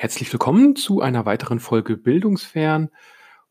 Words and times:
Herzlich 0.00 0.32
willkommen 0.32 0.76
zu 0.76 1.02
einer 1.02 1.26
weiteren 1.26 1.60
Folge 1.60 1.98
Bildungsfern. 1.98 2.88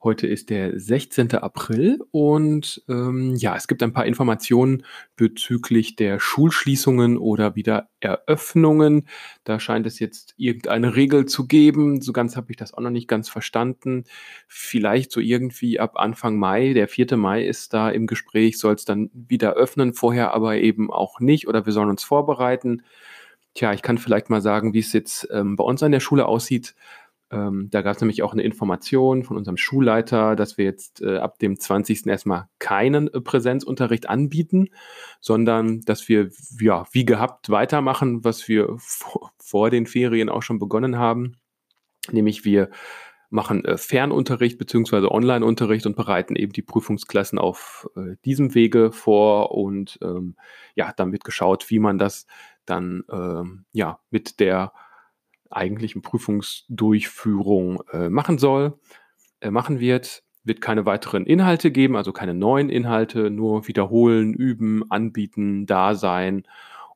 Heute 0.01 0.25
ist 0.25 0.49
der 0.49 0.79
16. 0.79 1.35
April 1.35 1.99
und 2.09 2.81
ähm, 2.89 3.35
ja, 3.35 3.55
es 3.55 3.67
gibt 3.67 3.83
ein 3.83 3.93
paar 3.93 4.07
Informationen 4.07 4.83
bezüglich 5.15 5.95
der 5.95 6.19
Schulschließungen 6.19 7.19
oder 7.19 7.53
wieder 7.53 7.89
Eröffnungen. 7.99 9.07
Da 9.43 9.59
scheint 9.59 9.85
es 9.85 9.99
jetzt 9.99 10.33
irgendeine 10.37 10.95
Regel 10.95 11.27
zu 11.27 11.45
geben. 11.45 12.01
So 12.01 12.13
ganz 12.13 12.35
habe 12.35 12.49
ich 12.49 12.57
das 12.57 12.73
auch 12.73 12.81
noch 12.81 12.89
nicht 12.89 13.07
ganz 13.07 13.29
verstanden. 13.29 14.05
Vielleicht 14.47 15.11
so 15.11 15.19
irgendwie 15.19 15.79
ab 15.79 15.97
Anfang 15.97 16.39
Mai, 16.39 16.73
der 16.73 16.87
4. 16.87 17.15
Mai 17.15 17.45
ist 17.45 17.75
da 17.75 17.91
im 17.91 18.07
Gespräch, 18.07 18.57
soll 18.57 18.73
es 18.73 18.85
dann 18.85 19.11
wieder 19.13 19.53
öffnen, 19.53 19.93
vorher 19.93 20.33
aber 20.33 20.55
eben 20.55 20.89
auch 20.91 21.19
nicht 21.19 21.47
oder 21.47 21.67
wir 21.67 21.73
sollen 21.73 21.91
uns 21.91 22.03
vorbereiten. 22.03 22.81
Tja, 23.53 23.73
ich 23.73 23.81
kann 23.81 23.97
vielleicht 23.97 24.29
mal 24.29 24.41
sagen, 24.41 24.73
wie 24.73 24.79
es 24.79 24.93
jetzt 24.93 25.27
ähm, 25.31 25.55
bei 25.55 25.63
uns 25.63 25.83
an 25.83 25.91
der 25.91 25.99
Schule 25.99 26.25
aussieht. 26.25 26.75
Ähm, 27.31 27.69
da 27.69 27.81
gab 27.81 27.95
es 27.95 28.01
nämlich 28.01 28.23
auch 28.23 28.33
eine 28.33 28.41
Information 28.41 29.23
von 29.23 29.37
unserem 29.37 29.57
Schulleiter, 29.57 30.35
dass 30.35 30.57
wir 30.57 30.65
jetzt 30.65 31.01
äh, 31.01 31.17
ab 31.17 31.37
dem 31.39 31.59
20. 31.59 32.07
erstmal 32.07 32.47
keinen 32.57 33.07
äh, 33.13 33.21
Präsenzunterricht 33.21 34.09
anbieten, 34.09 34.69
sondern 35.19 35.81
dass 35.81 36.09
wir 36.09 36.29
ja 36.59 36.85
wie 36.91 37.05
gehabt 37.05 37.49
weitermachen, 37.49 38.23
was 38.23 38.47
wir 38.47 38.75
vor 38.77 39.69
den 39.69 39.85
Ferien 39.85 40.29
auch 40.29 40.41
schon 40.41 40.57
begonnen 40.57 40.97
haben. 40.97 41.33
Nämlich 42.11 42.45
wir 42.45 42.69
machen 43.29 43.63
äh, 43.63 43.77
Fernunterricht 43.77 44.57
beziehungsweise 44.57 45.11
Online-Unterricht 45.11 45.85
und 45.85 45.95
bereiten 45.95 46.35
eben 46.35 46.51
die 46.51 46.63
Prüfungsklassen 46.63 47.37
auf 47.37 47.87
äh, 47.95 48.15
diesem 48.25 48.55
Wege 48.55 48.91
vor 48.91 49.51
und 49.51 49.99
ähm, 50.01 50.35
ja, 50.73 50.93
dann 50.95 51.11
wird 51.11 51.23
geschaut, 51.23 51.69
wie 51.69 51.79
man 51.79 51.99
das 51.99 52.25
dann 52.69 53.03
ähm, 53.11 53.65
ja 53.71 53.99
mit 54.09 54.39
der 54.39 54.73
eigentlichen 55.49 56.01
Prüfungsdurchführung 56.01 57.81
äh, 57.91 58.09
machen 58.09 58.37
soll, 58.37 58.79
äh, 59.41 59.49
machen 59.51 59.79
wird, 59.79 60.23
wird 60.43 60.61
keine 60.61 60.85
weiteren 60.85 61.25
Inhalte 61.25 61.71
geben, 61.71 61.95
also 61.95 62.11
keine 62.11 62.33
neuen 62.33 62.69
Inhalte, 62.69 63.29
nur 63.29 63.67
wiederholen, 63.67 64.33
üben, 64.33 64.89
anbieten, 64.89 65.65
da 65.65 65.95
sein 65.95 66.43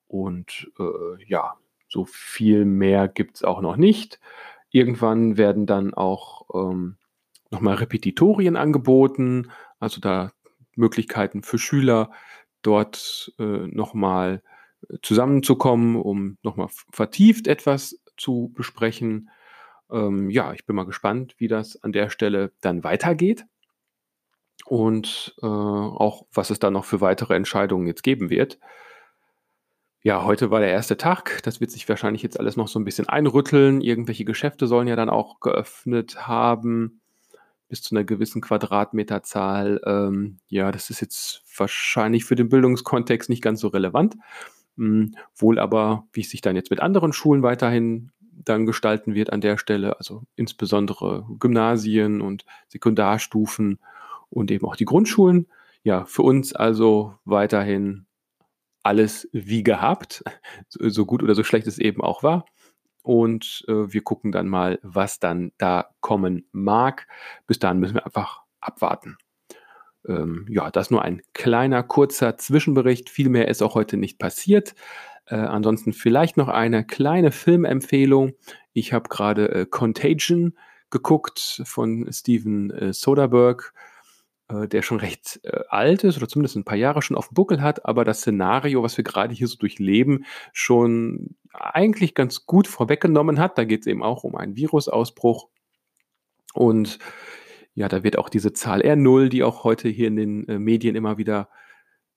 und 0.08 0.72
äh, 0.80 1.24
ja, 1.28 1.56
so 1.88 2.06
viel 2.06 2.66
mehr 2.66 3.08
gibt 3.08 3.38
es 3.38 3.44
auch 3.44 3.62
noch 3.62 3.78
nicht. 3.78 4.20
Irgendwann 4.72 5.38
werden 5.38 5.66
dann 5.66 5.94
auch 5.94 6.46
ähm, 6.54 6.98
nochmal 7.52 7.76
Repetitorien 7.76 8.56
angeboten, 8.56 9.52
also 9.80 10.02
da 10.02 10.32
Möglichkeiten 10.76 11.44
für 11.44 11.60
Schüler, 11.60 12.12
dort 12.64 13.34
äh, 13.38 13.68
nochmal 13.68 14.42
zusammenzukommen, 15.02 15.96
um 15.96 16.38
nochmal 16.44 16.68
vertieft 16.92 17.48
etwas 17.48 18.00
zu 18.18 18.52
besprechen. 18.56 19.30
Ähm, 19.92 20.30
ja, 20.30 20.54
ich 20.54 20.66
bin 20.66 20.76
mal 20.76 20.86
gespannt, 20.86 21.36
wie 21.38 21.48
das 21.48 21.82
an 21.84 21.92
der 21.92 22.10
Stelle 22.10 22.52
dann 22.62 22.84
weitergeht 22.84 23.46
und 24.66 25.36
äh, 25.42 25.46
auch, 25.46 26.26
was 26.34 26.50
es 26.50 26.60
da 26.60 26.72
noch 26.72 26.86
für 26.86 27.02
weitere 27.02 27.36
Entscheidungen 27.36 27.88
jetzt 27.88 28.04
geben 28.04 28.30
wird. 28.30 28.60
Ja, 30.02 30.26
heute 30.26 30.52
war 30.52 30.60
der 30.60 30.72
erste 30.72 30.98
Tag. 30.98 31.40
Das 31.44 31.62
wird 31.62 31.72
sich 31.72 31.88
wahrscheinlich 31.88 32.24
jetzt 32.24 32.38
alles 32.38 32.58
noch 32.58 32.68
so 32.68 32.78
ein 32.78 32.84
bisschen 32.84 33.08
einrütteln. 33.08 33.80
Irgendwelche 33.80 34.26
Geschäfte 34.26 34.68
sollen 34.68 34.88
ja 34.88 34.98
dann 34.98 35.10
auch 35.10 35.40
geöffnet 35.40 36.28
haben, 36.28 37.00
bis 37.70 37.82
zu 37.82 37.96
einer 37.96 38.04
gewissen 38.04 38.42
Quadratmeterzahl. 38.42 39.80
Ähm, 39.86 40.40
ja, 40.50 40.74
das 40.74 40.90
ist 40.90 41.00
jetzt 41.00 41.42
wahrscheinlich 41.58 42.26
für 42.26 42.36
den 42.36 42.50
Bildungskontext 42.50 43.30
nicht 43.30 43.42
ganz 43.42 43.62
so 43.62 43.70
relevant. 43.70 44.16
Hm, 44.78 45.16
wohl 45.36 45.60
aber, 45.60 46.08
wie 46.14 46.22
es 46.22 46.30
sich 46.30 46.42
dann 46.42 46.56
jetzt 46.56 46.72
mit 46.72 46.80
anderen 46.80 47.14
Schulen 47.14 47.44
weiterhin 47.44 48.12
dann 48.22 48.66
gestalten 48.66 49.14
wird 49.16 49.32
an 49.32 49.42
der 49.42 49.58
Stelle, 49.58 49.98
also 49.98 50.24
insbesondere 50.36 51.26
Gymnasien 51.40 52.22
und 52.22 52.46
Sekundarstufen 52.68 53.80
und 54.30 54.52
eben 54.52 54.66
auch 54.68 54.76
die 54.76 54.86
Grundschulen. 54.86 55.48
Ja, 55.84 56.06
für 56.06 56.24
uns 56.24 56.54
also 56.54 57.16
weiterhin 57.26 58.06
alles 58.84 59.30
wie 59.32 59.64
gehabt, 59.64 60.24
so 60.70 61.06
gut 61.06 61.24
oder 61.24 61.36
so 61.36 61.44
schlecht 61.44 61.68
es 61.68 61.80
eben 61.80 62.02
auch 62.02 62.24
war. 62.24 62.46
Und 63.04 63.66
äh, 63.68 63.94
wir 63.94 64.02
gucken 64.02 64.32
dann 64.32 64.48
mal, 64.48 64.80
was 64.82 65.20
dann 65.20 65.52
da 65.58 65.90
kommen 66.00 66.48
mag. 66.52 67.08
Bis 67.48 67.60
dahin 67.60 67.80
müssen 67.80 67.96
wir 67.96 68.06
einfach 68.06 68.42
abwarten. 68.62 69.18
Ähm, 70.08 70.46
ja, 70.50 70.70
das 70.72 70.92
nur 70.92 71.02
ein 71.02 71.22
kleiner, 71.34 71.84
kurzer 71.84 72.38
Zwischenbericht. 72.38 73.10
Viel 73.10 73.30
mehr 73.30 73.48
ist 73.48 73.62
auch 73.62 73.76
heute 73.76 73.98
nicht 73.98 74.20
passiert. 74.20 74.76
Äh, 75.26 75.36
ansonsten 75.36 75.94
vielleicht 75.94 76.38
noch 76.38 76.50
eine 76.50 76.86
kleine 76.86 77.32
Filmempfehlung. 77.32 78.34
Ich 78.74 78.94
habe 78.94 79.10
gerade 79.10 79.50
äh, 79.50 79.66
Contagion 79.66 80.58
geguckt 80.90 81.62
von 81.66 82.12
Steven 82.12 82.70
äh, 82.72 82.94
Soderbergh, 82.94 83.72
äh, 84.50 84.68
der 84.68 84.82
schon 84.82 85.00
recht 85.00 85.40
äh, 85.44 85.62
alt 85.70 86.04
ist 86.04 86.18
oder 86.18 86.28
zumindest 86.28 86.56
ein 86.56 86.66
paar 86.66 86.78
Jahre 86.78 87.02
schon 87.02 87.18
auf 87.18 87.30
dem 87.30 87.36
Buckel 87.36 87.62
hat, 87.62 87.86
aber 87.86 88.04
das 88.04 88.20
Szenario, 88.20 88.84
was 88.84 88.98
wir 88.98 89.04
gerade 89.04 89.34
hier 89.34 89.48
so 89.48 89.58
durchleben, 89.58 90.26
schon 90.52 91.36
eigentlich 91.54 92.14
ganz 92.14 92.46
gut 92.46 92.68
vorweggenommen 92.68 93.40
hat. 93.40 93.58
Da 93.58 93.64
geht 93.64 93.82
es 93.82 93.88
eben 93.88 94.04
auch 94.04 94.24
um 94.24 94.36
einen 94.36 94.56
Virusausbruch. 94.56 95.48
Und 96.54 97.00
ja, 97.76 97.88
da 97.88 98.04
wird 98.04 98.18
auch 98.18 98.30
diese 98.30 98.54
Zahl 98.54 98.82
R0, 98.82 99.30
die 99.30 99.44
auch 99.44 99.64
heute 99.64 99.90
hier 99.90 100.08
in 100.08 100.16
den 100.16 100.48
äh, 100.48 100.60
Medien 100.60 100.96
immer 100.96 101.18
wieder 101.18 101.50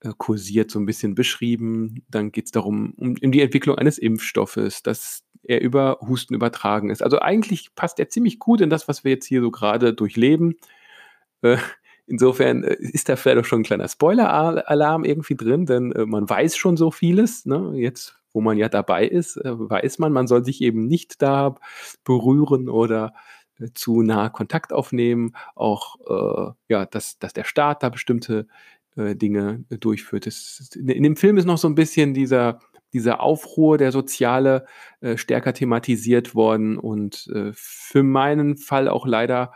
äh, 0.00 0.12
kursiert, 0.16 0.70
so 0.70 0.78
ein 0.78 0.86
bisschen 0.86 1.14
beschrieben. 1.14 2.04
Dann 2.08 2.32
geht 2.32 2.46
es 2.46 2.50
darum, 2.50 2.92
um, 2.98 3.16
um, 3.22 3.32
die 3.32 3.40
Entwicklung 3.40 3.78
eines 3.78 3.98
Impfstoffes, 3.98 4.82
dass 4.82 5.24
er 5.42 5.62
über 5.62 5.98
Husten 6.06 6.34
übertragen 6.34 6.90
ist. 6.90 7.02
Also 7.02 7.20
eigentlich 7.20 7.74
passt 7.74 7.98
er 7.98 8.08
ziemlich 8.08 8.38
gut 8.38 8.60
in 8.60 8.68
das, 8.68 8.88
was 8.88 9.04
wir 9.04 9.12
jetzt 9.12 9.26
hier 9.26 9.40
so 9.40 9.50
gerade 9.50 9.94
durchleben. 9.94 10.56
Äh, 11.40 11.56
insofern 12.06 12.64
äh, 12.64 12.76
ist 12.78 13.08
da 13.08 13.16
vielleicht 13.16 13.38
auch 13.38 13.44
schon 13.44 13.60
ein 13.60 13.64
kleiner 13.64 13.88
Spoiler-Alarm 13.88 15.04
irgendwie 15.04 15.36
drin, 15.36 15.64
denn 15.64 15.92
äh, 15.92 16.04
man 16.04 16.28
weiß 16.28 16.56
schon 16.56 16.76
so 16.76 16.90
vieles. 16.90 17.46
Ne? 17.46 17.72
Jetzt, 17.76 18.18
wo 18.34 18.42
man 18.42 18.58
ja 18.58 18.68
dabei 18.68 19.06
ist, 19.06 19.36
äh, 19.38 19.58
weiß 19.58 19.98
man, 20.00 20.12
man 20.12 20.26
soll 20.26 20.44
sich 20.44 20.60
eben 20.60 20.86
nicht 20.86 21.22
da 21.22 21.54
berühren 22.04 22.68
oder 22.68 23.14
zu 23.74 24.02
nah 24.02 24.28
Kontakt 24.28 24.72
aufnehmen, 24.72 25.32
auch 25.54 25.96
äh, 26.08 26.52
ja, 26.68 26.86
dass, 26.86 27.18
dass 27.18 27.32
der 27.32 27.44
Staat 27.44 27.82
da 27.82 27.88
bestimmte 27.88 28.46
äh, 28.96 29.14
Dinge 29.14 29.64
äh, 29.70 29.78
durchführt. 29.78 30.26
Das, 30.26 30.70
in, 30.74 31.02
dem 31.02 31.16
Film 31.16 31.36
ist 31.36 31.44
noch 31.44 31.58
so 31.58 31.68
ein 31.68 31.74
bisschen 31.74 32.14
dieser, 32.14 32.60
dieser 32.92 33.20
Aufruhr, 33.20 33.78
der 33.78 33.92
soziale, 33.92 34.66
äh, 35.00 35.16
stärker 35.16 35.54
thematisiert 35.54 36.34
worden 36.34 36.78
und 36.78 37.28
äh, 37.34 37.50
für 37.54 38.02
meinen 38.02 38.56
Fall 38.56 38.88
auch 38.88 39.06
leider 39.06 39.52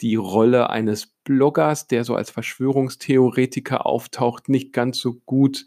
die 0.00 0.16
Rolle 0.16 0.70
eines 0.70 1.06
Bloggers, 1.24 1.86
der 1.86 2.04
so 2.04 2.14
als 2.14 2.30
Verschwörungstheoretiker 2.30 3.86
auftaucht, 3.86 4.48
nicht 4.48 4.72
ganz 4.72 4.98
so 4.98 5.14
gut 5.24 5.66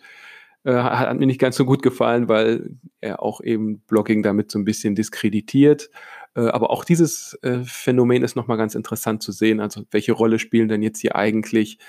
äh, 0.67 0.73
hat 0.73 1.17
mir 1.17 1.27
nicht 1.27 1.39
ganz 1.39 1.55
so 1.55 1.63
gut 1.63 1.81
gefallen, 1.81 2.27
weil 2.27 2.71
er 2.99 3.23
auch 3.23 3.39
eben 3.39 3.79
Blogging 3.87 4.21
damit 4.21 4.51
so 4.51 4.59
ein 4.59 4.65
bisschen 4.65 4.95
diskreditiert. 4.95 5.89
Äh, 6.37 6.49
aber 6.49 6.69
auch 6.69 6.85
dieses 6.85 7.37
äh, 7.41 7.63
Phänomen 7.65 8.23
ist 8.23 8.35
nochmal 8.35 8.57
ganz 8.57 8.75
interessant 8.75 9.23
zu 9.23 9.31
sehen. 9.31 9.59
Also 9.59 9.83
welche 9.91 10.13
Rolle 10.13 10.39
spielen 10.39 10.69
denn 10.69 10.83
jetzt 10.83 10.99
hier 11.01 11.15
eigentlich 11.15 11.79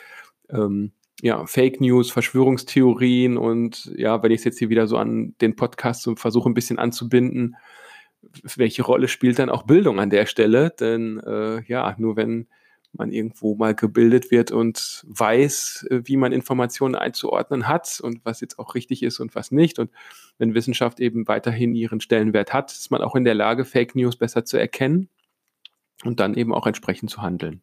ähm, 0.49 0.93
ja, 1.21 1.45
Fake 1.47 1.81
News, 1.81 2.11
Verschwörungstheorien 2.11 3.37
und 3.37 3.93
ja, 3.97 4.23
wenn 4.23 4.33
ich 4.33 4.39
es 4.39 4.45
jetzt 4.45 4.59
hier 4.59 4.71
wieder 4.71 4.87
so 4.87 4.97
an 4.97 5.35
den 5.41 5.57
Podcast 5.57 6.03
so 6.03 6.17
versuche 6.17 6.49
ein 6.49 6.55
bisschen 6.55 6.79
anzubinden, 6.79 7.57
welche 8.57 8.83
Rolle 8.83 9.09
spielt 9.09 9.39
dann 9.39 9.51
auch 9.51 9.65
Bildung 9.65 10.01
an 10.01 10.11
der 10.11 10.27
Stelle? 10.27 10.71
Denn 10.79 11.21
äh, 11.21 11.63
ja, 11.65 11.95
nur 11.99 12.17
wenn 12.17 12.47
man 12.99 13.13
irgendwo 13.13 13.55
mal 13.55 13.75
gebildet 13.75 14.31
wird 14.31 14.51
und 14.51 15.05
weiß, 15.09 15.87
äh, 15.91 16.01
wie 16.05 16.17
man 16.17 16.33
Informationen 16.33 16.95
einzuordnen 16.95 17.69
hat 17.69 18.01
und 18.03 18.25
was 18.25 18.41
jetzt 18.41 18.59
auch 18.59 18.75
richtig 18.75 19.03
ist 19.03 19.21
und 19.21 19.35
was 19.35 19.51
nicht. 19.51 19.79
Und 19.79 19.91
wenn 20.39 20.55
Wissenschaft 20.55 21.01
eben 21.01 21.29
weiterhin 21.29 21.75
ihren 21.75 22.01
Stellenwert 22.01 22.53
hat, 22.53 22.73
ist 22.73 22.91
man 22.91 23.03
auch 23.03 23.15
in 23.15 23.25
der 23.25 23.35
Lage, 23.35 23.65
Fake 23.65 23.95
News 23.95 24.17
besser 24.17 24.45
zu 24.45 24.59
erkennen 24.59 25.09
und 26.05 26.21
dann 26.21 26.35
eben 26.35 26.53
auch 26.53 26.67
entsprechend 26.67 27.11
zu 27.11 27.23
handeln. 27.23 27.63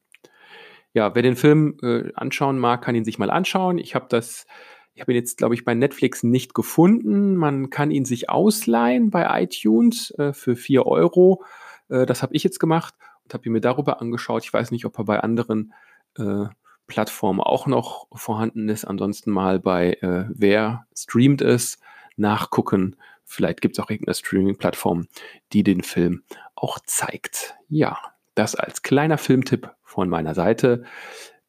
Ja, 0.94 1.14
wer 1.14 1.22
den 1.22 1.36
Film 1.36 1.78
äh, 1.84 2.12
anschauen 2.16 2.58
mag, 2.58 2.82
kann 2.82 2.96
ihn 2.96 3.06
sich 3.06 3.20
mal 3.20 3.30
anschauen. 3.30 3.78
Ich 3.78 3.96
habe 3.96 4.06
das, 4.10 4.48
ich 4.94 5.02
habe 5.02 5.12
ihn 5.12 5.18
jetzt, 5.18 5.38
glaube 5.38 5.54
ich, 5.54 5.66
bei 5.66 5.74
Netflix 5.74 6.24
nicht 6.24 6.54
gefunden. 6.54 7.36
Man 7.36 7.70
kann 7.70 7.92
ihn 7.92 8.06
sich 8.06 8.30
ausleihen 8.30 9.10
bei 9.10 9.44
iTunes 9.44 10.12
äh, 10.12 10.32
für 10.32 10.56
4 10.56 10.86
Euro. 10.86 11.44
Äh, 11.90 12.06
das 12.06 12.24
habe 12.24 12.34
ich 12.34 12.44
jetzt 12.44 12.60
gemacht 12.60 12.94
und 13.26 13.34
habe 13.34 13.46
ihn 13.46 13.52
mir 13.52 13.62
darüber 13.62 14.02
angeschaut. 14.02 14.44
Ich 14.44 14.54
weiß 14.54 14.72
nicht, 14.72 14.86
ob 14.86 14.98
er 14.98 15.06
bei 15.06 15.20
anderen 15.20 15.74
äh, 16.18 16.46
Plattformen 16.88 17.42
auch 17.42 17.68
noch 17.68 18.08
vorhanden 18.14 18.70
ist. 18.70 18.86
Ansonsten 18.86 19.32
mal 19.32 19.60
bei 19.60 19.94
äh, 20.02 20.26
Wer 20.30 20.86
streamt 20.96 21.42
es 21.42 21.80
nachgucken. 22.16 22.96
Vielleicht 23.24 23.62
gibt 23.62 23.78
es 23.78 23.84
auch 23.84 23.90
irgendeine 23.90 24.16
Streaming-Plattform, 24.16 25.08
die 25.52 25.64
den 25.64 25.82
Film 25.82 26.24
auch 26.54 26.80
zeigt. 26.86 27.56
Ja, 27.70 27.98
das 28.36 28.56
als 28.56 28.84
kleiner 28.84 29.18
Filmtipp 29.18 29.72
von 29.84 30.10
meiner 30.10 30.36
Seite. 30.36 30.84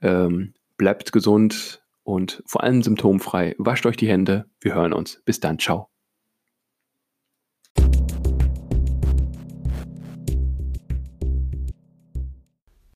Ähm, 0.01 0.55
bleibt 0.79 1.13
gesund 1.13 1.83
und 2.03 2.43
vor 2.47 2.63
allem 2.63 2.83
symptomfrei. 2.83 3.55
Wascht 3.59 3.85
euch 3.85 3.97
die 3.97 4.09
Hände. 4.09 4.47
Wir 4.61 4.75
hören 4.75 4.93
uns. 4.93 5.21
Bis 5.25 5.41
dann. 5.41 5.59
Ciao. 5.59 5.96